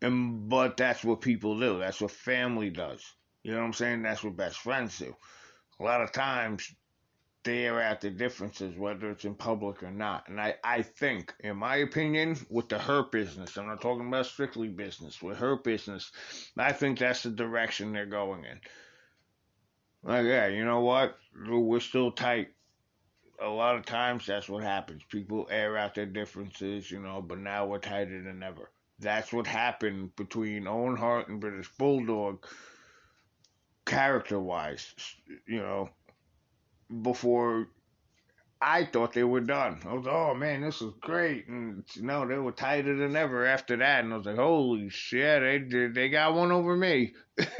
And 0.00 0.48
but 0.48 0.78
that's 0.78 1.04
what 1.04 1.20
people 1.20 1.60
do. 1.60 1.78
That's 1.78 2.00
what 2.00 2.10
family 2.10 2.70
does. 2.70 3.02
You 3.42 3.52
know 3.52 3.58
what 3.58 3.66
I'm 3.66 3.72
saying? 3.74 4.02
That's 4.02 4.24
what 4.24 4.36
best 4.36 4.56
friends 4.58 4.98
do. 4.98 5.14
A 5.78 5.84
lot 5.84 6.00
of 6.00 6.12
times 6.12 6.74
they're 7.44 7.80
at 7.80 8.00
the 8.00 8.10
differences, 8.10 8.76
whether 8.76 9.10
it's 9.10 9.26
in 9.26 9.34
public 9.34 9.82
or 9.82 9.90
not. 9.90 10.28
And 10.28 10.40
I, 10.40 10.54
I 10.64 10.80
think, 10.80 11.34
in 11.40 11.58
my 11.58 11.76
opinion, 11.76 12.38
with 12.48 12.70
the 12.70 12.78
hurt 12.78 13.12
business, 13.12 13.56
I'm 13.56 13.66
not 13.66 13.82
talking 13.82 14.08
about 14.08 14.26
strictly 14.26 14.68
business, 14.68 15.22
with 15.22 15.36
hurt 15.36 15.62
business, 15.62 16.10
I 16.56 16.72
think 16.72 16.98
that's 16.98 17.22
the 17.22 17.30
direction 17.30 17.92
they're 17.92 18.06
going 18.06 18.44
in. 18.44 18.60
Like, 20.04 20.26
yeah, 20.26 20.48
you 20.48 20.64
know 20.64 20.80
what? 20.80 21.16
We're 21.48 21.80
still 21.80 22.12
tight. 22.12 22.48
A 23.40 23.48
lot 23.48 23.76
of 23.76 23.86
times 23.86 24.26
that's 24.26 24.48
what 24.48 24.62
happens. 24.62 25.02
People 25.08 25.48
air 25.50 25.76
out 25.76 25.94
their 25.94 26.06
differences, 26.06 26.90
you 26.90 27.00
know, 27.00 27.22
but 27.22 27.38
now 27.38 27.66
we're 27.66 27.78
tighter 27.78 28.22
than 28.22 28.42
ever. 28.42 28.70
That's 29.00 29.32
what 29.32 29.46
happened 29.46 30.14
between 30.14 30.68
Owen 30.68 30.96
Hart 30.96 31.28
and 31.28 31.40
British 31.40 31.68
Bulldog, 31.76 32.46
character 33.86 34.38
wise, 34.38 34.94
you 35.46 35.58
know, 35.58 35.88
before 37.02 37.68
I 38.60 38.84
thought 38.84 39.12
they 39.12 39.24
were 39.24 39.40
done. 39.40 39.80
I 39.86 39.92
was, 39.94 40.06
oh 40.08 40.34
man, 40.34 40.62
this 40.62 40.80
is 40.80 40.92
great. 41.00 41.48
And 41.48 41.84
no, 42.00 42.26
they 42.26 42.38
were 42.38 42.52
tighter 42.52 42.96
than 42.96 43.16
ever 43.16 43.44
after 43.44 43.76
that. 43.76 44.04
And 44.04 44.12
I 44.12 44.16
was 44.16 44.26
like, 44.26 44.36
holy 44.36 44.88
shit, 44.88 45.70
they 45.70 45.88
they 45.88 46.08
got 46.08 46.34
one 46.34 46.50
over 46.50 46.76
me. 46.76 47.12
that 47.36 47.50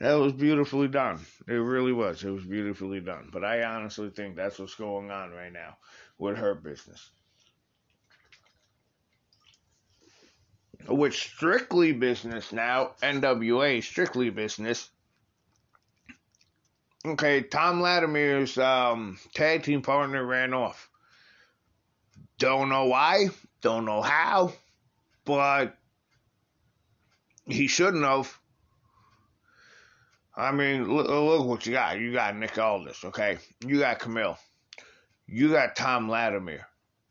was 0.00 0.32
beautifully 0.34 0.88
done. 0.88 1.20
It 1.48 1.54
really 1.54 1.92
was. 1.92 2.22
It 2.22 2.30
was 2.30 2.44
beautifully 2.44 3.00
done. 3.00 3.30
But 3.32 3.44
I 3.44 3.64
honestly 3.64 4.10
think 4.10 4.36
that's 4.36 4.58
what's 4.58 4.74
going 4.74 5.10
on 5.10 5.32
right 5.32 5.52
now 5.52 5.76
with 6.18 6.36
Hurt 6.36 6.62
Business. 6.62 7.10
With 10.86 11.14
strictly 11.14 11.92
business 11.92 12.52
now, 12.52 12.92
NWA 13.02 13.82
strictly 13.82 14.30
business 14.30 14.90
Okay, 17.06 17.42
Tom 17.42 17.80
Latimer's 17.80 18.58
um, 18.58 19.18
tag 19.32 19.62
team 19.62 19.82
partner 19.82 20.24
ran 20.24 20.52
off. 20.52 20.90
Don't 22.38 22.68
know 22.68 22.86
why, 22.86 23.28
don't 23.62 23.84
know 23.84 24.02
how, 24.02 24.52
but 25.24 25.76
he 27.46 27.66
shouldn't 27.66 28.04
have. 28.04 28.36
I 30.36 30.52
mean, 30.52 30.92
look, 30.92 31.08
look 31.08 31.46
what 31.46 31.66
you 31.66 31.72
got. 31.72 31.98
You 31.98 32.12
got 32.12 32.36
Nick 32.36 32.56
Aldis, 32.58 33.04
okay? 33.04 33.38
You 33.66 33.80
got 33.80 33.98
Camille. 33.98 34.38
You 35.26 35.50
got 35.50 35.76
Tom 35.76 36.08
Latimer, 36.08 36.66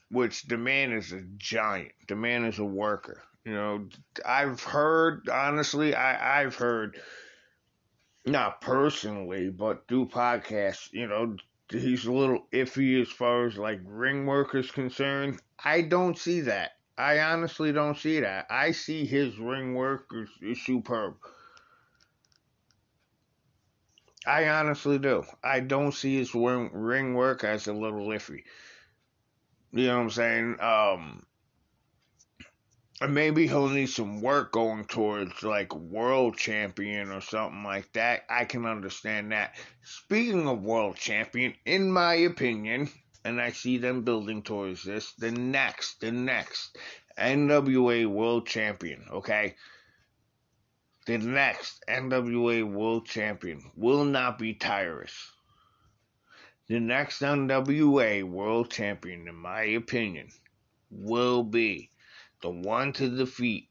which 0.09 0.43
the 0.43 0.57
man 0.57 0.93
is 0.93 1.11
a 1.11 1.21
giant. 1.35 1.91
The 2.07 2.15
man 2.15 2.45
is 2.45 2.59
a 2.59 2.65
worker. 2.65 3.21
You 3.43 3.53
know, 3.53 3.87
I've 4.25 4.63
heard, 4.63 5.29
honestly, 5.29 5.93
I, 5.93 6.41
I've 6.41 6.55
heard, 6.55 6.99
not 8.27 8.61
personally, 8.61 9.49
but 9.49 9.87
do 9.87 10.05
podcasts, 10.05 10.91
you 10.91 11.07
know, 11.07 11.35
he's 11.69 12.05
a 12.05 12.11
little 12.11 12.47
iffy 12.51 13.01
as 13.01 13.09
far 13.09 13.47
as 13.47 13.57
like 13.57 13.79
ring 13.85 14.25
work 14.25 14.55
is 14.55 14.71
concerned. 14.71 15.39
I 15.63 15.81
don't 15.81 16.17
see 16.17 16.41
that. 16.41 16.71
I 16.97 17.19
honestly 17.19 17.71
don't 17.71 17.97
see 17.97 18.19
that. 18.21 18.47
I 18.49 18.71
see 18.71 19.05
his 19.05 19.37
ring 19.37 19.75
work 19.75 20.07
is, 20.13 20.29
is 20.41 20.65
superb. 20.65 21.15
I 24.25 24.49
honestly 24.49 24.99
do. 24.99 25.23
I 25.43 25.61
don't 25.61 25.93
see 25.93 26.17
his 26.17 26.33
ring, 26.33 26.71
ring 26.73 27.13
work 27.13 27.43
as 27.43 27.67
a 27.67 27.73
little 27.73 28.07
iffy. 28.07 28.43
You 29.71 29.87
know 29.87 29.97
what 29.97 30.03
I'm 30.03 30.09
saying? 30.09 30.57
Um, 30.59 31.26
maybe 33.05 33.47
he'll 33.47 33.69
need 33.69 33.89
some 33.89 34.21
work 34.21 34.51
going 34.51 34.85
towards 34.85 35.43
like 35.43 35.75
world 35.75 36.37
champion 36.37 37.11
or 37.11 37.21
something 37.21 37.63
like 37.63 37.91
that. 37.93 38.23
I 38.27 38.45
can 38.45 38.65
understand 38.65 39.31
that. 39.31 39.55
Speaking 39.83 40.47
of 40.47 40.63
world 40.63 40.95
champion, 40.95 41.53
in 41.65 41.91
my 41.91 42.15
opinion, 42.15 42.89
and 43.23 43.39
I 43.39 43.51
see 43.51 43.77
them 43.77 44.03
building 44.03 44.41
towards 44.41 44.83
this, 44.83 45.13
the 45.13 45.31
next, 45.31 46.01
the 46.01 46.11
next 46.11 46.77
NWA 47.19 48.07
world 48.07 48.47
champion, 48.47 49.05
okay? 49.11 49.55
The 51.05 51.19
next 51.19 51.83
NWA 51.87 52.63
world 52.63 53.05
champion 53.05 53.71
will 53.75 54.05
not 54.05 54.39
be 54.39 54.55
Tyrus. 54.55 55.31
The 56.67 56.79
next 56.79 57.21
NWA 57.21 58.23
world 58.23 58.71
champion, 58.71 59.27
in 59.27 59.35
my 59.35 59.63
opinion, 59.63 60.29
will 60.89 61.43
be 61.43 61.91
the 62.41 62.49
one 62.49 62.93
to 62.93 63.09
defeat 63.09 63.69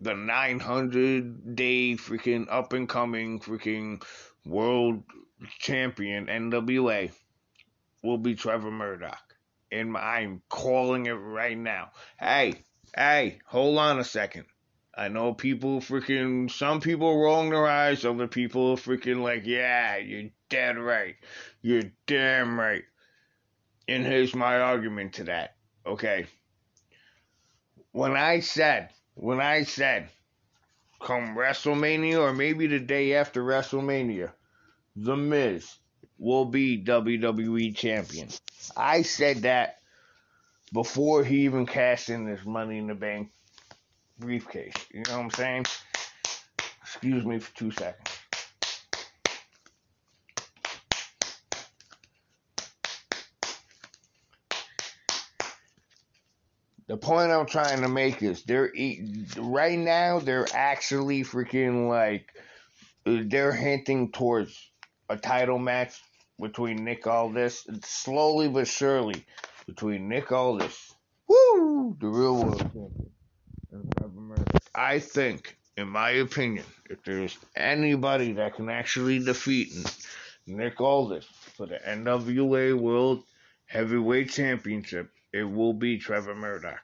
the 0.00 0.14
900 0.14 1.54
day 1.54 1.92
freaking 1.94 2.46
up 2.50 2.72
and 2.72 2.88
coming 2.88 3.38
freaking 3.38 4.02
world 4.44 5.04
champion 5.60 6.26
NWA 6.26 7.12
will 8.02 8.18
be 8.18 8.34
Trevor 8.34 8.70
Murdoch. 8.70 9.22
And 9.70 9.96
I'm 9.96 10.42
calling 10.48 11.06
it 11.06 11.12
right 11.12 11.56
now. 11.56 11.90
Hey, 12.18 12.54
hey, 12.96 13.38
hold 13.46 13.78
on 13.78 14.00
a 14.00 14.04
second. 14.04 14.44
I 14.94 15.08
know 15.08 15.32
people 15.32 15.80
freaking, 15.80 16.50
some 16.50 16.80
people 16.80 17.16
rolling 17.16 17.50
their 17.50 17.66
eyes, 17.66 18.04
other 18.04 18.26
people 18.26 18.76
freaking 18.76 19.22
like, 19.22 19.46
yeah, 19.46 19.96
you're 19.96 20.30
dead 20.50 20.76
right. 20.76 21.14
You're 21.62 21.92
damn 22.06 22.58
right. 22.58 22.82
And 23.88 24.04
here's 24.04 24.34
my 24.34 24.58
argument 24.58 25.14
to 25.14 25.24
that. 25.24 25.54
Okay 25.86 26.26
when 27.92 28.16
I 28.16 28.40
said, 28.40 28.88
when 29.14 29.40
I 29.40 29.64
said, 29.64 30.08
come 31.00 31.36
WrestleMania 31.36 32.18
or 32.20 32.32
maybe 32.32 32.66
the 32.66 32.80
day 32.80 33.14
after 33.14 33.42
WrestleMania, 33.42 34.32
The 34.96 35.16
Miz 35.16 35.76
will 36.18 36.44
be 36.44 36.82
WWE 36.82 37.74
champion. 37.74 38.28
I 38.76 39.02
said 39.02 39.38
that 39.38 39.78
before 40.72 41.24
he 41.24 41.44
even 41.44 41.66
cashed 41.66 42.08
in 42.08 42.24
this 42.24 42.44
Money 42.44 42.78
in 42.78 42.86
the 42.86 42.94
Bank 42.94 43.30
briefcase. 44.18 44.74
You 44.92 45.02
know 45.08 45.18
what 45.18 45.24
I'm 45.24 45.30
saying? 45.30 45.64
Excuse 46.82 47.24
me 47.24 47.38
for 47.38 47.54
two 47.56 47.70
seconds. 47.72 48.21
The 56.86 56.96
point 56.96 57.30
I'm 57.30 57.46
trying 57.46 57.82
to 57.82 57.88
make 57.88 58.22
is 58.22 58.42
they're 58.44 58.72
right 59.38 59.78
now 59.78 60.18
they're 60.18 60.46
actually 60.54 61.22
freaking 61.22 61.88
like 61.88 62.28
they're 63.04 63.52
hinting 63.52 64.12
towards 64.12 64.70
a 65.08 65.16
title 65.16 65.58
match 65.58 66.00
between 66.40 66.84
Nick 66.84 67.06
Aldis, 67.06 67.66
slowly 67.84 68.48
but 68.48 68.66
surely 68.66 69.24
between 69.66 70.08
Nick 70.08 70.32
Aldis, 70.32 70.94
woo, 71.28 71.96
the 72.00 72.08
real 72.08 72.42
world 72.42 72.58
champion, 72.58 73.10
and. 73.70 73.92
I 74.74 74.98
think, 75.00 75.56
in 75.76 75.88
my 75.88 76.10
opinion, 76.10 76.64
if 76.88 77.02
there's 77.04 77.36
anybody 77.54 78.32
that 78.34 78.54
can 78.54 78.70
actually 78.70 79.18
defeat 79.18 79.72
Nick 80.46 80.80
Aldis 80.80 81.26
for 81.56 81.66
the 81.66 81.78
NWA 81.86 82.74
World 82.78 83.24
Heavyweight 83.66 84.30
Championship, 84.30 85.10
it 85.32 85.44
will 85.44 85.72
be 85.72 85.98
Trevor 85.98 86.34
Murdoch. 86.34 86.80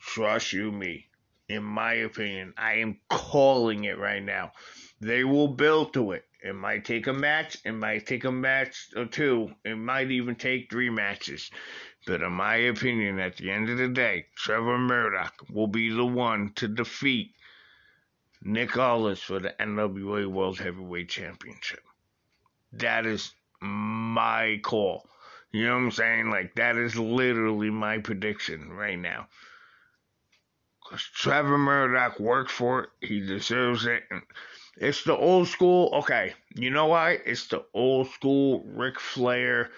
Trust 0.00 0.52
you 0.52 0.70
me. 0.72 1.06
In 1.48 1.64
my 1.64 1.94
opinion, 1.94 2.54
I 2.56 2.74
am 2.74 3.00
calling 3.08 3.84
it 3.84 3.98
right 3.98 4.22
now. 4.22 4.52
They 5.00 5.24
will 5.24 5.48
build 5.48 5.92
to 5.94 6.12
it. 6.12 6.24
It 6.42 6.54
might 6.54 6.84
take 6.84 7.06
a 7.06 7.12
match. 7.12 7.58
It 7.64 7.72
might 7.72 8.06
take 8.06 8.24
a 8.24 8.30
match 8.30 8.90
or 8.96 9.06
two. 9.06 9.52
It 9.64 9.74
might 9.74 10.10
even 10.10 10.36
take 10.36 10.70
three 10.70 10.90
matches. 10.90 11.50
But 12.06 12.22
in 12.22 12.32
my 12.32 12.54
opinion, 12.56 13.18
at 13.18 13.36
the 13.36 13.50
end 13.50 13.68
of 13.68 13.78
the 13.78 13.88
day, 13.88 14.26
Trevor 14.36 14.78
Murdoch 14.78 15.34
will 15.50 15.66
be 15.66 15.90
the 15.90 16.06
one 16.06 16.52
to 16.54 16.68
defeat 16.68 17.34
Nick 18.42 18.76
Aldis 18.78 19.22
for 19.22 19.38
the 19.38 19.54
NWA 19.60 20.26
World 20.26 20.58
Heavyweight 20.58 21.08
Championship. 21.08 21.82
That 22.72 23.04
is 23.04 23.34
my 23.60 24.60
call. 24.62 25.06
You 25.52 25.66
know 25.66 25.74
what 25.74 25.82
I'm 25.84 25.90
saying? 25.90 26.30
Like, 26.30 26.54
that 26.54 26.76
is 26.76 26.96
literally 26.96 27.70
my 27.70 27.98
prediction 27.98 28.70
right 28.72 28.98
now. 28.98 29.26
Because 30.82 31.04
Trevor 31.04 31.58
Murdoch 31.58 32.18
worked 32.20 32.50
for 32.50 32.84
it. 32.84 32.90
He 33.00 33.20
deserves 33.20 33.86
it. 33.86 34.02
It's 34.76 35.04
the 35.04 35.16
old 35.16 35.48
school. 35.48 35.90
Okay, 35.92 36.34
you 36.54 36.70
know 36.70 36.86
why? 36.86 37.18
It's 37.24 37.48
the 37.48 37.64
old 37.74 38.08
school 38.10 38.64
Ric 38.64 38.98
Flair 38.98 39.70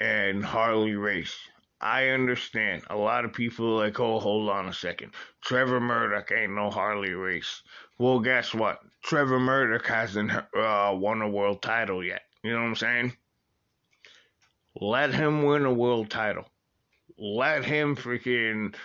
and 0.00 0.44
Harley 0.44 0.94
Race. 0.94 1.36
I 1.80 2.08
understand. 2.08 2.82
A 2.90 2.96
lot 2.96 3.24
of 3.24 3.32
people 3.32 3.74
are 3.74 3.84
like, 3.86 4.00
oh, 4.00 4.18
hold 4.18 4.48
on 4.48 4.68
a 4.68 4.72
second. 4.72 5.12
Trevor 5.42 5.80
Murdoch 5.80 6.32
ain't 6.32 6.54
no 6.54 6.70
Harley 6.70 7.12
Race. 7.12 7.62
Well, 7.98 8.20
guess 8.20 8.52
what? 8.52 8.80
Trevor 9.02 9.38
Murdoch 9.40 9.86
hasn't 9.86 10.30
uh, 10.30 10.92
won 10.94 11.22
a 11.22 11.28
world 11.28 11.62
title 11.62 12.04
yet. 12.04 12.22
You 12.42 12.52
know 12.52 12.60
what 12.60 12.68
I'm 12.68 12.76
saying? 12.76 13.16
Let 14.80 15.12
him 15.12 15.42
win 15.42 15.64
a 15.64 15.72
world 15.72 16.08
title. 16.08 16.48
Let 17.18 17.64
him 17.64 17.96
freaking 17.96 18.76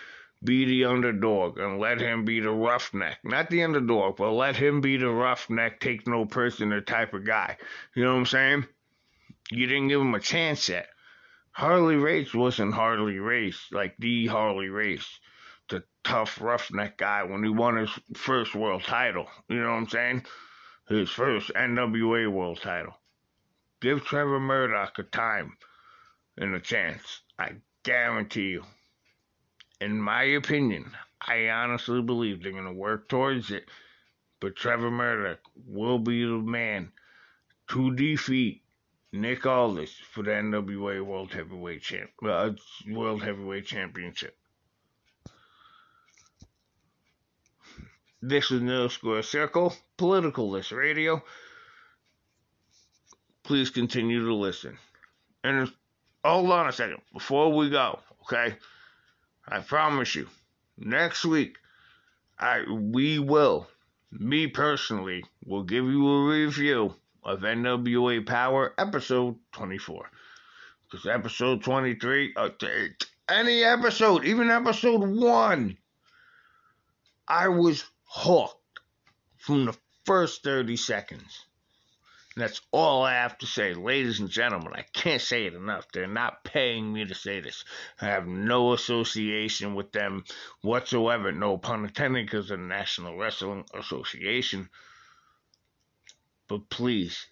be 0.44 0.66
the 0.66 0.86
underdog 0.86 1.60
and 1.60 1.78
let 1.78 2.02
him 2.02 2.26
be 2.26 2.40
the 2.40 2.50
roughneck. 2.50 3.20
Not 3.24 3.52
the 3.52 3.62
underdog, 3.62 4.18
but 4.18 4.32
let 4.32 4.56
him 4.56 4.82
be 4.82 4.98
the 4.98 5.12
roughneck, 5.12 5.80
take 5.80 6.08
no 6.08 6.26
prisoner 6.26 6.82
type 6.82 7.14
of 7.14 7.28
guy. 7.28 7.58
You 7.96 8.04
know 8.04 8.14
what 8.14 8.22
I'm 8.22 8.26
saying? 8.26 8.66
You 9.52 9.68
didn't 9.68 9.90
give 9.90 10.02
him 10.02 10.16
a 10.16 10.20
chance 10.20 10.68
yet. 10.68 10.88
Harley 11.52 11.98
Race 11.98 12.34
wasn't 12.34 12.74
Harley 12.74 13.20
Race, 13.20 13.68
like 13.72 13.96
the 14.00 14.26
Harley 14.26 14.70
Race, 14.70 15.20
the 15.70 15.84
tough 16.04 16.42
roughneck 16.42 16.98
guy 16.98 17.22
when 17.22 17.44
he 17.44 17.50
won 17.50 17.78
his 17.78 17.92
first 18.16 18.56
world 18.56 18.84
title. 18.84 19.28
You 19.48 19.62
know 19.62 19.70
what 19.70 19.78
I'm 19.78 19.90
saying? 19.90 20.26
His 20.90 21.12
first 21.12 21.52
NWA 21.54 22.32
world 22.32 22.62
title. 22.62 22.96
Give 23.80 24.04
Trevor 24.04 24.40
Murdoch 24.40 24.98
a 24.98 25.04
time 25.04 25.56
and 26.38 26.56
a 26.56 26.60
chance. 26.60 27.22
I 27.38 27.54
guarantee 27.84 28.50
you. 28.50 28.64
In 29.82 30.00
my 30.00 30.24
opinion, 30.24 30.92
I 31.22 31.50
honestly 31.50 32.02
believe 32.02 32.42
they're 32.42 32.52
going 32.52 32.66
to 32.66 32.74
work 32.74 33.10
towards 33.10 33.52
it. 33.52 33.66
But 34.40 34.56
Trevor 34.56 34.92
Murdoch 34.92 35.40
will 35.68 36.00
be 36.00 36.26
the 36.26 36.38
man 36.38 36.92
to 37.70 37.96
defeat 37.96 38.62
Nick 39.14 39.46
Aldis 39.46 39.94
for 40.12 40.24
the 40.24 40.32
NWA 40.32 41.02
World 41.06 41.32
Heavyweight 41.32 41.82
Champ, 41.82 42.10
uh, 42.24 42.52
World 42.90 43.24
Heavyweight 43.24 43.66
Championship. 43.66 44.36
This 48.22 48.52
is 48.52 48.62
No 48.62 48.88
Square 48.88 49.24
Circle, 49.24 49.76
Politicalist 49.98 50.76
Radio. 50.76 51.22
Please 53.44 53.70
continue 53.70 54.26
to 54.26 54.34
listen. 54.34 54.78
And 55.44 55.72
hold 56.24 56.52
on 56.52 56.68
a 56.68 56.72
second 56.72 57.02
before 57.12 57.54
we 57.54 57.70
go, 57.70 58.00
okay? 58.24 58.56
I 59.48 59.60
promise 59.60 60.16
you, 60.16 60.28
next 60.78 61.26
week, 61.26 61.58
I 62.40 62.64
we 62.70 63.20
will, 63.20 63.68
me 64.12 64.48
personally, 64.48 65.24
will 65.46 65.64
give 65.64 65.86
you 65.86 66.08
a 66.08 66.26
review 66.30 66.96
of 67.24 67.42
NWA 67.42 68.26
Power 68.26 68.74
episode 68.78 69.36
24. 69.54 70.10
Because 70.84 71.08
episode 71.08 71.64
23, 71.64 72.34
uh, 72.36 72.50
any 73.30 73.64
episode, 73.64 74.26
even 74.26 74.50
episode 74.50 75.02
one, 75.02 75.78
I 77.28 77.48
was 77.48 77.84
hooked 78.06 78.80
from 79.38 79.66
the 79.66 79.78
first 80.06 80.44
30 80.44 80.78
seconds. 80.78 81.46
And 82.36 82.44
that's 82.44 82.62
all 82.72 83.04
I 83.04 83.14
have 83.14 83.38
to 83.40 83.46
say, 83.46 83.76
ladies 83.76 84.20
and 84.20 84.30
gentlemen. 84.30 84.74
I 84.76 84.86
can't 84.94 85.22
say 85.22 85.46
it 85.46 85.54
enough. 85.54 85.92
They're 85.92 86.08
not 86.08 86.44
paying 86.44 86.92
me 86.92 87.06
to 87.06 87.14
say 87.14 87.42
this. 87.42 87.64
I 88.02 88.06
have 88.06 88.26
no 88.26 88.74
association 88.74 89.76
with 89.76 89.92
them 89.92 90.24
whatsoever, 90.62 91.32
no 91.32 91.58
pun 91.58 91.86
intended, 91.86 92.26
because 92.26 92.50
of 92.50 92.60
the 92.60 92.66
National 92.66 93.18
Wrestling 93.18 93.66
Association. 93.76 94.70
But 96.48 96.70
please, 96.70 97.28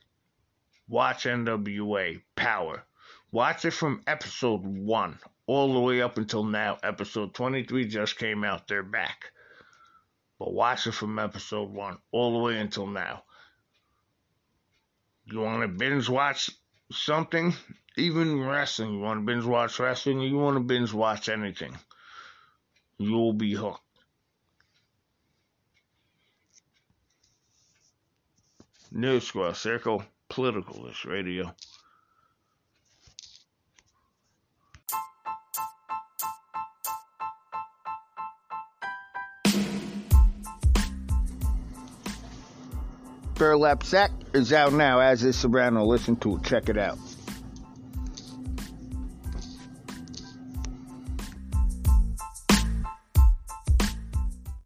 watch 0.87 1.23
NWA 1.23 2.21
Power. 2.35 2.83
Watch 3.31 3.65
it 3.65 3.71
from 3.71 4.03
episode 4.05 4.63
1 4.63 5.19
all 5.47 5.73
the 5.73 5.79
way 5.79 6.01
up 6.01 6.17
until 6.17 6.43
now. 6.43 6.77
Episode 6.83 7.33
23 7.33 7.87
just 7.87 8.19
came 8.19 8.43
out. 8.43 8.67
They're 8.67 8.83
back. 8.83 9.31
But 10.37 10.53
watch 10.53 10.85
it 10.85 10.91
from 10.91 11.17
episode 11.17 11.71
1 11.71 11.97
all 12.11 12.33
the 12.33 12.39
way 12.39 12.59
until 12.59 12.85
now. 12.85 13.23
You 15.31 15.39
want 15.39 15.61
to 15.61 15.67
binge 15.69 16.09
watch 16.09 16.49
something? 16.91 17.53
Even 17.97 18.41
wrestling. 18.41 18.93
You 18.93 18.99
want 18.99 19.21
to 19.21 19.25
binge 19.25 19.45
watch 19.45 19.79
wrestling? 19.79 20.19
You 20.21 20.37
want 20.37 20.57
to 20.57 20.61
binge 20.61 20.93
watch 20.93 21.29
anything? 21.29 21.77
You 22.97 23.13
will 23.13 23.33
be 23.33 23.53
hooked. 23.53 23.79
No 28.91 29.19
Square 29.19 29.53
Circle 29.53 30.03
Politicalist 30.29 31.05
Radio. 31.05 31.55
Burlap 43.41 43.83
Sack 43.83 44.11
is 44.35 44.53
out 44.53 44.71
now, 44.71 44.99
as 44.99 45.23
is 45.23 45.35
Soprano. 45.35 45.83
Listen 45.83 46.15
to 46.17 46.35
it. 46.35 46.43
Check 46.43 46.69
it 46.69 46.77
out. 46.77 46.99